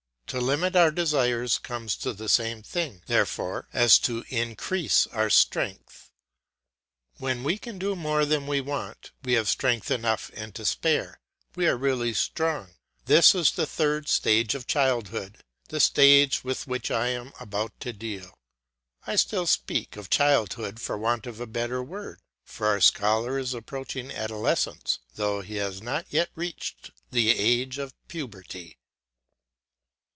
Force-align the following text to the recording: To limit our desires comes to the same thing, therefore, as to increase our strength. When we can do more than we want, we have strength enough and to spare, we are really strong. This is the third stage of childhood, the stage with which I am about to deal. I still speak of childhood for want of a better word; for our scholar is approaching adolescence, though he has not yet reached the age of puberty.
To 0.27 0.39
limit 0.39 0.77
our 0.77 0.91
desires 0.91 1.57
comes 1.57 1.97
to 1.97 2.13
the 2.13 2.29
same 2.29 2.63
thing, 2.63 3.03
therefore, 3.07 3.67
as 3.73 3.99
to 3.99 4.23
increase 4.29 5.05
our 5.07 5.29
strength. 5.29 6.09
When 7.17 7.43
we 7.43 7.57
can 7.57 7.77
do 7.77 7.97
more 7.97 8.23
than 8.25 8.47
we 8.47 8.61
want, 8.61 9.11
we 9.25 9.33
have 9.33 9.49
strength 9.49 9.91
enough 9.91 10.31
and 10.33 10.55
to 10.55 10.63
spare, 10.63 11.19
we 11.57 11.67
are 11.67 11.75
really 11.75 12.13
strong. 12.13 12.75
This 13.07 13.35
is 13.35 13.51
the 13.51 13.65
third 13.65 14.07
stage 14.07 14.55
of 14.55 14.67
childhood, 14.67 15.43
the 15.67 15.81
stage 15.81 16.45
with 16.45 16.65
which 16.65 16.89
I 16.91 17.07
am 17.09 17.33
about 17.41 17.77
to 17.81 17.91
deal. 17.91 18.39
I 19.05 19.17
still 19.17 19.45
speak 19.45 19.97
of 19.97 20.09
childhood 20.09 20.79
for 20.79 20.97
want 20.97 21.27
of 21.27 21.41
a 21.41 21.45
better 21.45 21.83
word; 21.83 22.21
for 22.45 22.67
our 22.67 22.79
scholar 22.79 23.37
is 23.37 23.53
approaching 23.53 24.13
adolescence, 24.13 24.99
though 25.15 25.41
he 25.41 25.57
has 25.57 25.81
not 25.83 26.05
yet 26.09 26.29
reached 26.35 26.91
the 27.11 27.37
age 27.37 27.77
of 27.77 27.93
puberty. 28.07 28.77